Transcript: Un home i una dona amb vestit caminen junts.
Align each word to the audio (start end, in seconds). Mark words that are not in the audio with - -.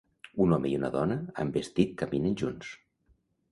Un 0.45 0.55
home 0.55 0.69
i 0.71 0.77
una 0.77 0.89
dona 0.95 1.17
amb 1.45 1.59
vestit 1.61 1.95
caminen 2.01 2.41
junts. 2.45 2.75